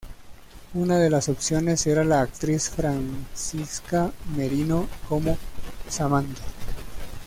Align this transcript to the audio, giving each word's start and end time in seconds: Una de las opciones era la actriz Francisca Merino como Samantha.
Una 0.73 0.97
de 0.97 1.11
las 1.11 1.29
opciones 1.29 1.85
era 1.85 2.03
la 2.03 2.21
actriz 2.21 2.71
Francisca 2.71 4.11
Merino 4.35 4.87
como 5.07 5.37
Samantha. 5.89 6.41